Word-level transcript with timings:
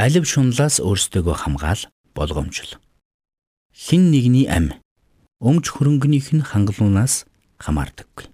алив 0.00 0.24
шунлаас 0.24 0.80
өөрсдөө 0.80 1.34
хамгаал 1.36 1.82
болгоомжл. 2.16 2.80
Хин 3.76 4.08
нэгний 4.08 4.48
ам 4.48 4.72
өмч 5.44 5.68
хөрөнгөнийх 5.76 6.32
нь 6.32 6.40
хангалуунаас 6.40 7.28
хамаардаггүй. 7.60 8.32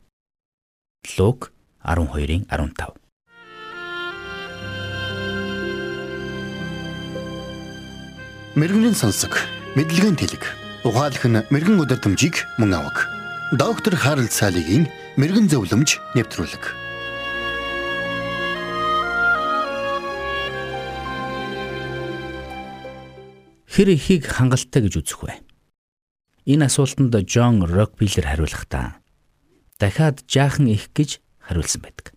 Лук 1.18 1.50
12-ын 1.82 2.46
15 2.46 2.94
Мэргэний 8.54 8.94
сонсог, 8.94 9.34
мэдлэгийн 9.74 10.14
тэлэг. 10.14 10.46
Ухаалх 10.86 11.26
нь 11.26 11.42
мэрэгэн 11.50 11.82
өдөр 11.82 11.98
төмжийг 11.98 12.46
мөн 12.62 12.78
авах. 12.78 13.10
Доктор 13.58 13.98
Харалт 13.98 14.30
цаалогийн 14.30 14.86
мэрэгэн 15.18 15.50
зөвлөмж 15.50 15.98
нэвтрүүлэг. 16.14 16.85
Хэр 23.76 23.92
ихийг 23.92 24.24
хангалттай 24.24 24.88
гэж 24.88 25.04
үзэх 25.04 25.20
вэ? 25.20 25.36
Энэ 26.48 26.72
асуултанд 26.72 27.12
Джон 27.28 27.60
Роквиллер 27.60 28.24
хариулахдаа 28.24 28.96
дахиад 29.76 30.24
жаахан 30.24 30.72
их 30.72 30.88
гэж 30.96 31.20
хариулсан 31.44 31.84
байдаг. 31.84 32.16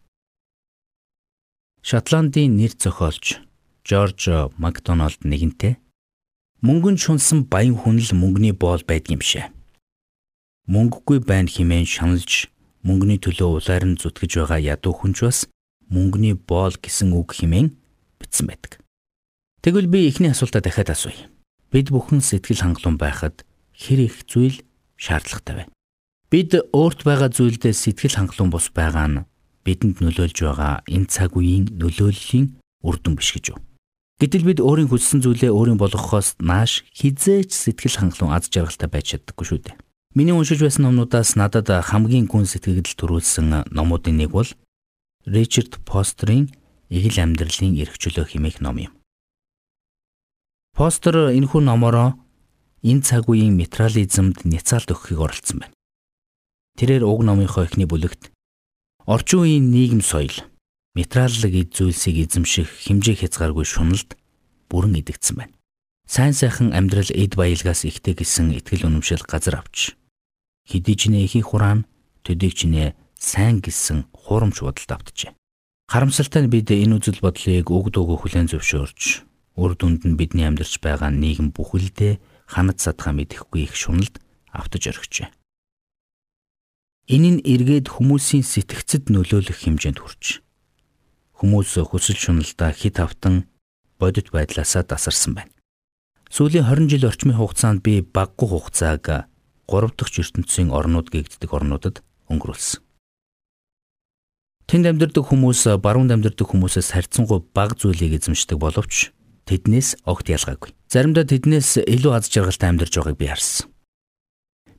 Шотландын 1.84 2.56
нэр 2.56 2.72
зохиолч 2.80 3.44
Жорж 3.84 4.56
Макдоналд 4.56 5.20
нэгэнтээ 5.28 5.76
Мөнгөнд 6.64 6.96
шунсан 7.04 7.44
баян 7.44 7.76
хүн 7.76 8.00
л 8.00 8.12
мөнгөний 8.16 8.56
боол 8.56 8.80
байдаг 8.88 9.20
юм 9.20 9.24
шээ. 9.24 9.52
Мөнгөгүй 10.72 11.20
байна 11.28 11.52
хэмээн 11.52 11.84
шаналж 11.84 12.48
мөнгөний 12.88 13.20
төлөө 13.20 13.60
улаар 13.60 13.84
нь 13.84 14.00
зүтгэж 14.00 14.48
байгаа 14.48 14.80
ядуу 14.80 14.96
хүнч 14.96 15.28
бас 15.28 15.52
мөнгөний 15.92 16.40
боол 16.40 16.76
гэсэн 16.80 17.12
үг 17.20 17.36
хэмээн 17.36 17.76
бичсэн 18.16 18.48
байдаг. 18.48 18.80
Тэгвэл 19.60 19.92
би 19.92 20.08
эхний 20.08 20.32
асуултаа 20.32 20.64
дахиад 20.64 20.96
асууя. 20.96 21.28
Бид 21.70 21.94
бүхэн 21.94 22.26
сэтгэл 22.26 22.66
хангалуун 22.66 22.98
байхад 22.98 23.46
хэр 23.78 24.10
их 24.10 24.26
зүйл 24.26 24.66
шаардлагатай 24.98 25.56
вэ? 25.56 25.64
Бид 26.34 26.58
өөрт 26.74 27.06
байгаа 27.06 27.30
зүйлдээ 27.30 27.78
сэтгэл 27.78 28.18
хангалуун 28.18 28.50
бус 28.50 28.74
байгаа 28.74 29.06
нь 29.06 29.26
бидэнд 29.62 30.02
нөлөөлж 30.02 30.38
байгаа 30.50 30.82
энэ 30.90 31.10
цаг 31.14 31.38
үеийн 31.38 31.70
нөлөөллийн 31.78 32.58
үр 32.82 32.98
дүн 32.98 33.22
биш 33.22 33.38
гэж 33.38 33.54
юу? 33.54 33.62
Гэтэл 34.18 34.50
бид 34.50 34.60
өөрийн 34.66 34.90
хүссэн 34.90 35.22
зүйлээ 35.22 35.54
өөрийн 35.54 35.78
болгохоос 35.78 36.42
нааш 36.42 36.90
хизээч 36.98 37.54
сэтгэл 37.54 38.02
хангалуун 38.02 38.34
аз 38.34 38.50
жаргалтай 38.50 38.90
байж 38.90 39.06
чаддаггүй 39.14 39.46
шүү 39.46 39.60
дээ. 39.70 39.78
Миний 40.18 40.34
уншиж 40.34 40.60
байсан 40.66 40.90
номнуудаас 40.90 41.38
надад 41.38 41.70
хамгийн 41.70 42.26
гүн 42.26 42.50
сэтгэгдэл 42.50 42.98
төрүүлсэн 42.98 43.70
номуудын 43.70 44.18
нэг 44.18 44.34
бол 44.34 44.50
Ричард 45.30 45.78
Постерийн 45.86 46.50
Игэл 46.90 47.22
амьдралын 47.22 47.78
эрхчлөө 47.78 48.26
хэмээх 48.34 48.66
ном 48.66 48.82
юм. 48.82 48.99
Постер 50.80 51.36
энэхүү 51.36 51.60
номороо 51.60 52.16
энэ 52.88 53.04
цаг 53.04 53.28
үеийн 53.28 53.60
материализмд 53.60 54.48
няцаалт 54.48 54.96
өгөхийг 54.96 55.20
оролцсон 55.20 55.60
байна. 55.60 55.76
Тэрээр 56.80 57.04
уг 57.04 57.20
номынхоо 57.28 57.68
эхний 57.68 57.84
бүлэгт 57.84 58.32
орчин 59.04 59.44
үеийн 59.44 59.76
нийгэм 59.76 60.00
соёл 60.00 60.32
материаллык 60.96 61.52
эд 61.52 61.70
зүйлсийг 61.76 62.32
эзэмших 62.32 62.72
хэмжээ 62.88 63.28
хязгааргүй 63.28 63.68
шуналд 63.68 64.16
бүрэн 64.72 65.04
идэгдсэн 65.04 65.36
байна. 65.44 65.54
Сайн 66.08 66.32
сайхан 66.32 66.72
амьдрал 66.72 67.12
эд 67.12 67.36
баялгаас 67.36 67.84
ихтэй 67.84 68.16
гэсэн 68.16 68.56
итгэл 68.64 68.88
үнэмшил 68.88 69.28
газар 69.28 69.60
авч 69.60 70.00
хэдий 70.64 70.96
ч 70.96 71.12
нэ 71.12 71.28
ихийг 71.28 71.52
хураана 71.52 71.84
төдийг 72.24 72.56
ч 72.56 72.72
нэ 72.72 72.96
сайн 73.20 73.60
гэсэн 73.60 74.08
хурамч 74.16 74.64
бодолд 74.64 74.96
автжээ. 74.96 75.36
Харамсалтай 75.92 76.48
нь 76.48 76.54
бид 76.56 76.72
энэ 76.72 77.04
үзэл 77.04 77.20
бодлыг 77.20 77.68
уг 77.68 77.92
дуугүй 77.92 78.16
хүлээн 78.16 78.48
зөвшөөрч 78.48 79.28
үр 79.60 79.76
дүнд 79.76 80.08
нь 80.08 80.16
бидний 80.16 80.48
амьдарч 80.48 80.80
байгаа 80.80 81.12
нийгэм 81.12 81.52
бүхэлдээ 81.52 82.14
ханад 82.48 82.80
садхаа 82.80 83.12
мэдэхгүй 83.12 83.68
их 83.68 83.76
шуналд 83.76 84.24
автаж 84.56 84.84
орхижээ. 84.88 85.28
Энэ 87.12 87.30
нь 87.36 87.44
эргээд 87.44 87.92
хүмүүсийн 87.92 88.46
сэтгцэд 88.48 89.12
нөлөөлөх 89.12 89.60
хэмжээнд 89.68 90.00
хүрч 90.00 90.26
Хүмүүс 91.40 91.80
хүсэл 91.88 92.20
шуналдаа 92.20 92.76
хит 92.76 93.00
автан 93.00 93.48
бодит 93.96 94.28
байдлаасаа 94.36 94.84
дасарсан 94.84 95.40
байна. 95.40 95.56
Сүүлийн 96.28 96.68
20 96.68 96.92
жил 96.92 97.08
орчмын 97.08 97.40
хугацаанд 97.40 97.80
би 97.80 98.04
баггүй 98.04 98.48
хугацааг 98.52 99.32
3 99.72 99.96
дахь 99.96 100.20
ертөнцийн 100.20 100.68
орнууд 100.76 101.08
гэгддэг 101.08 101.48
орнуудад 101.48 102.04
өнгөрүүлсэн. 102.28 102.84
Тэнд 104.68 104.86
амьдардаг 104.92 105.32
хүмүүс 105.32 105.80
баруунд 105.80 106.12
амьдардаг 106.12 106.44
хүмүүсээс 106.44 106.92
харьцангуй 106.92 107.40
бага 107.56 107.72
зүйлийг 107.72 108.20
эзэмшдэг 108.20 108.60
боловч 108.60 109.16
тэднээс 109.50 110.06
огт 110.06 110.30
ялгаагүй. 110.30 110.78
Заримдаа 110.94 111.26
тэднээс 111.26 111.82
илүү 111.90 112.14
аз 112.14 112.30
жаргалтай 112.30 112.70
амьдарч 112.70 112.94
байгааг 112.94 113.18
би 113.18 113.28
харсан. 113.34 113.66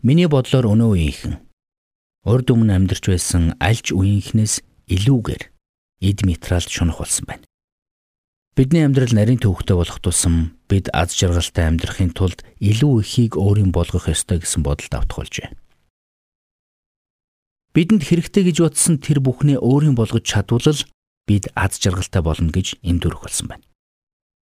Миний 0.07 0.31
бодлоор 0.31 0.71
өнөө 0.71 0.91
үеийнхэн 0.95 1.35
урд 2.25 2.49
өмнө 2.55 2.73
амьдарч 2.79 3.05
байсан 3.11 3.59
аль 3.59 3.83
ч 3.83 3.91
үеийнхнээс 3.91 4.63
илүүгээр 4.95 5.43
эд 6.07 6.19
материалд 6.25 6.71
шунах 6.71 7.03
болсон 7.03 7.25
байна. 7.27 7.45
Бидний 8.57 8.85
амьдрал 8.85 9.15
нарийн 9.17 9.41
төвөгтэй 9.41 9.77
болох 9.77 9.99
тусам 10.05 10.59
бид 10.69 10.93
аз 10.93 11.17
жаргалтай 11.17 11.65
амьдрахын 11.65 12.13
тулд 12.13 12.45
илүү 12.61 13.01
ихийг 13.01 13.33
өөрийн 13.41 13.73
болгох 13.73 14.11
ёстой 14.11 14.41
гэсэн 14.41 14.61
бодолд 14.61 14.93
автах 14.93 15.25
болжээ. 15.25 15.49
Бидэнд 17.73 18.05
хэрэгтэй 18.05 18.51
гэж 18.51 18.57
бодсон 18.61 18.99
тэр 18.99 19.23
бүхнээ 19.25 19.63
өөрийн 19.63 19.97
болгож 19.97 20.27
чадвал 20.27 20.67
бид 21.25 21.49
аз 21.55 21.79
жаргалтай 21.79 22.21
болно 22.21 22.51
гэж 22.53 22.83
эндүрх 22.83 23.25
болсон 23.25 23.55
байна. 23.55 23.70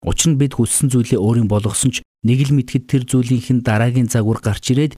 Учир 0.06 0.32
нь 0.34 0.40
бид 0.40 0.56
хүссэн 0.56 0.88
зүйлээ 0.92 1.20
өөрийн 1.20 1.52
болгосон 1.52 1.92
ч 1.92 2.04
нэг 2.24 2.40
л 2.48 2.56
мэдхэд 2.56 2.88
тэр 2.88 3.04
зүйлийнх 3.04 3.50
нь 3.52 3.66
дараагийн 3.66 4.08
загвар 4.08 4.40
гарч 4.40 4.72
ирээд 4.72 4.94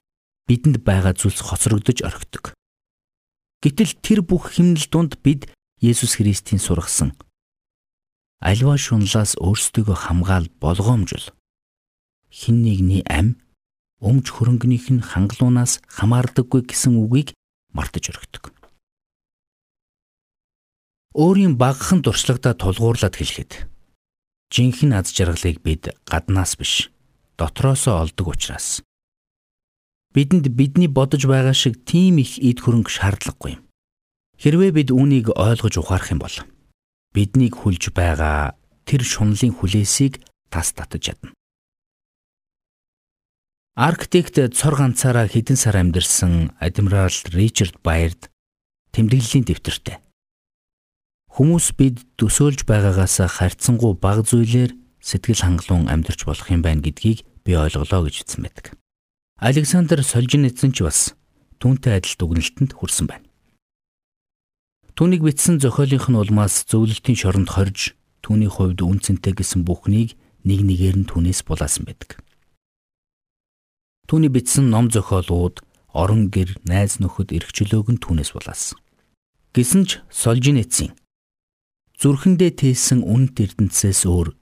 бидэнд 0.46 0.86
байгаа 0.86 1.14
зүйлс 1.14 1.42
хоцрогдож 1.42 1.98
орхидог. 2.06 2.54
Гэтэл 3.62 3.98
тэр 3.98 4.20
бүх 4.22 4.54
химнэл 4.54 4.86
дунд 4.90 5.18
бид 5.22 5.50
Есүс 5.82 6.18
Христийн 6.18 6.62
сургасан 6.62 7.14
альва 8.42 8.74
шунлаас 8.74 9.38
өөрсдөө 9.38 9.94
хамгаал 9.94 10.50
болгоомжл 10.58 11.30
хин 12.26 12.66
нэгний 12.66 13.06
ам 13.06 13.38
өмч 14.02 14.34
хөрөнгөнийх 14.34 14.90
нь 14.90 15.06
хангалуунаас 15.06 15.78
хамаардаггүй 15.86 16.66
гэсэн 16.66 16.98
үгийг 16.98 17.38
мартаж 17.70 18.10
өргөдөг. 18.10 18.50
Өөрийн 21.14 21.54
багахан 21.54 22.02
дуршлагадаа 22.02 22.58
тулгуурлаад 22.58 23.14
хэлэхэд 23.14 23.70
жинхэнэ 24.52 25.00
аз 25.00 25.08
жаргалыг 25.16 25.64
бид 25.64 25.96
гаднаас 26.04 26.60
биш 26.60 26.92
дотроосоо 27.40 28.04
олдог 28.04 28.36
учраас 28.36 28.84
бидэнд 30.12 30.52
бидний 30.52 30.92
бодож 30.92 31.24
байгаа 31.24 31.56
шиг 31.56 31.80
тийм 31.88 32.20
их 32.20 32.36
эд 32.36 32.60
хөрөнгө 32.60 32.92
шаардлагагүй. 32.92 33.56
Хэрвээ 34.36 34.70
бид 34.76 34.88
үүнийг 34.92 35.32
ойлгож 35.32 35.80
ухаарах 35.80 36.12
юм 36.12 36.20
бол 36.20 36.36
биднийг 37.16 37.56
хүлж 37.56 37.96
байгаа 37.96 38.52
тэр 38.84 39.00
шунлын 39.00 39.56
хүлээсийг 39.56 40.20
тас 40.52 40.76
татаж 40.76 41.00
чадна. 41.00 41.32
Арктикт 43.72 44.36
цор 44.52 44.74
ганцаараа 44.76 45.32
хэдэн 45.32 45.56
сар 45.56 45.80
амьдарсан 45.80 46.52
адмирал 46.60 47.16
Ричард 47.32 47.80
Байерд 47.80 48.28
тэмдэглэлийн 48.92 49.48
дэвтэртэй. 49.48 50.01
Хүмүүс 51.32 51.72
бид 51.80 52.04
төсөөлж 52.20 52.68
байгаагаас 52.68 53.24
харьцангуй 53.24 53.96
бага 53.96 54.20
зүйлээр 54.20 54.76
сэтгэл 55.00 55.40
хангалуун 55.40 55.88
амьдарч 55.88 56.28
болох 56.28 56.44
юм 56.52 56.60
байна 56.60 56.84
гэдгийг 56.84 57.24
би 57.40 57.56
ойлголоо 57.56 58.04
гэж 58.04 58.20
хэлсэн 58.20 58.44
байдаг. 58.44 58.76
Александр 59.40 60.04
Солженицын 60.04 60.76
ч 60.76 60.84
бас 60.84 61.16
түүнтэй 61.56 61.96
адил 61.96 62.20
дүгнэлтэнд 62.20 62.76
хүрсэн 62.76 63.08
байна. 63.08 63.24
Түүнийг 64.92 65.24
бичсэн 65.24 65.56
зохиолынх 65.56 66.12
нь 66.12 66.20
улмаас 66.20 66.68
зөвлөлтийн 66.68 67.16
шоронд 67.16 67.48
хорж 67.48 67.96
түүний 68.20 68.52
хувьд 68.52 68.84
үнцэнтэй 68.84 69.32
гэсэн 69.32 69.64
бүхнийг 69.64 70.20
нэг 70.44 70.60
нэгээр 70.68 70.96
нь 71.00 71.08
түүнээс 71.08 71.48
булаасан 71.48 71.88
байдаг. 71.88 72.20
Түүний 74.04 74.28
бичсэн 74.28 74.68
ном 74.68 74.92
зохиолууд 74.92 75.64
орон 75.96 76.28
гэр 76.28 76.60
найз 76.68 77.00
нөхөд 77.00 77.32
эргчлөөг 77.32 77.88
нь 77.88 78.02
түүнээс 78.04 78.36
булаасан. 78.36 78.76
Гэсэн 79.56 79.88
ч 79.88 80.04
Солженицын 80.12 80.92
зүрхэндээ 82.02 82.50
тээсэн 82.58 83.06
үнэт 83.06 83.38
эрдэнцээс 83.38 84.10
өөр 84.10 84.34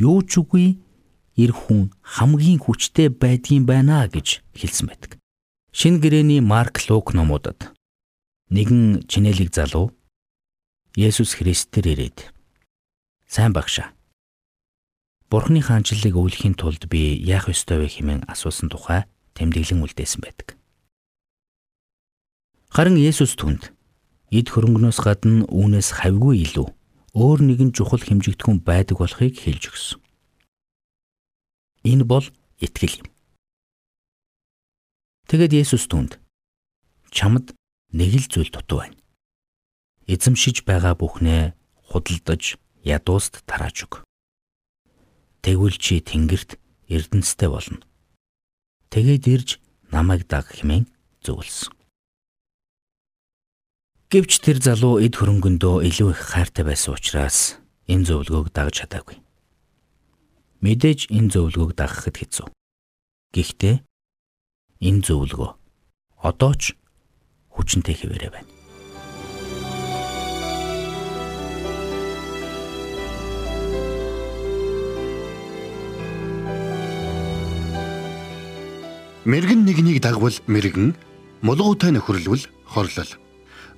юу 0.00 0.18
ч 0.24 0.40
үгүй 0.40 0.80
эр 1.36 1.52
хүн 1.52 1.92
хамгийн 2.00 2.56
хүчтэй 2.64 3.12
байдгийн 3.12 3.68
байна 3.68 4.08
гэж 4.08 4.40
хэлсэн 4.56 4.88
байдаг. 4.88 5.20
Шин 5.68 6.00
гэрэний 6.00 6.40
Марк 6.40 6.80
Лук 6.88 7.12
номуудад 7.12 7.76
нэгэн 8.48 9.04
чинэлэг 9.04 9.52
залуу 9.52 9.92
Есүс 10.96 11.36
Христээр 11.36 11.92
ирээд 11.92 12.32
сайн 13.28 13.52
багшаа. 13.52 13.92
Бурхны 15.28 15.60
хаанчлалыг 15.60 16.16
өвлөхийн 16.16 16.56
тулд 16.56 16.88
би 16.88 17.20
яах 17.20 17.52
ёстой 17.52 17.84
вэ 17.84 18.00
хэмээн 18.00 18.32
асуусан 18.32 18.72
тухай 18.72 19.04
тэмдэглэн 19.36 19.84
үлдээсэн 19.84 20.24
байдаг. 20.24 20.56
Харин 22.72 22.96
Есүс 22.96 23.36
түнд 23.36 23.76
эд 24.32 24.48
хөрөнгнөөс 24.48 24.98
гадна 25.04 25.44
үүнээс 25.52 26.00
хавьгүй 26.00 26.40
илүү 26.48 26.72
өөр 27.14 27.40
нэгэн 27.46 27.70
чухал 27.70 28.02
хэмжигдэхүүн 28.02 28.58
байдаг 28.66 28.98
болохыг 28.98 29.38
хэлж 29.38 29.70
өгсөн. 29.70 30.00
Энэ 31.86 32.02
бол 32.02 32.26
итгэл 32.58 33.06
юм. 33.06 33.08
Тэгэд 35.30 35.54
Есүс 35.54 35.86
түнд 35.86 36.18
чамд 37.14 37.54
нэг 37.94 38.10
л 38.18 38.26
зүйл 38.26 38.50
дутуу 38.50 38.82
байна. 38.82 38.98
Эзэмшиж 40.10 40.66
байгаа 40.66 40.98
бүхнээ 40.98 41.54
худалдаж 41.86 42.58
ядууст 42.82 43.46
тарааж 43.46 43.86
өг. 43.86 43.92
Тэгвэл 45.46 45.78
чи 45.78 46.02
тэнгэрт 46.02 46.58
эрдэнэстэй 46.90 47.48
болно. 47.48 47.80
Тэгээд 48.90 49.24
ирж 49.30 49.48
намайг 49.94 50.26
даг 50.26 50.50
хэмээн 50.50 50.90
зөвлөсөн. 51.22 51.83
Гэвч 54.14 54.46
тэр 54.46 54.62
залуу 54.62 55.02
эд 55.02 55.18
хөрөнгөндөө 55.18 55.90
илүү 55.90 56.14
их 56.14 56.20
хайртай 56.30 56.62
байсан 56.62 56.94
учраас 56.94 57.58
энэ 57.90 58.06
зөвлөгөөг 58.06 58.54
дагж 58.54 58.86
чадаагүй. 58.86 59.18
Мэдээж 60.62 61.10
энэ 61.10 61.34
зөвлөгөөг 61.34 61.74
дагахад 61.74 62.22
хэцүү. 62.22 62.46
Гэхдээ 63.34 63.82
энэ 64.86 65.02
зөвлөгөө 65.02 65.50
одоо 66.22 66.52
ч 66.54 66.78
хүчнтэй 67.58 67.98
хэвээрээ 67.98 68.30
байна. 68.30 68.50
Мэргэн 79.26 79.66
нэгнийг 79.66 79.98
дагвал 79.98 80.38
мэргэн, 80.46 80.94
мулгуутай 81.42 81.90
нөхөрлөл 81.90 82.46
хорлол. 82.70 83.23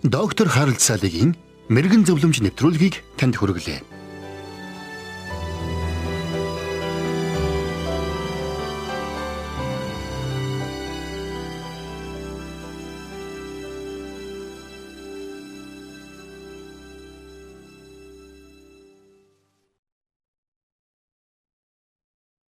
Доктор 0.03 0.49
Харалт 0.49 0.81
Салигийн 0.81 1.37
мэрэгэн 1.73 2.05
зөвлөмж 2.05 2.45
нэвтрүүлгийг 2.45 3.01
танд 3.17 3.41
хүргэлээ. 3.41 3.96